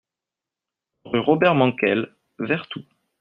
[1.05, 2.81] Rue Robert Mankel, Vertou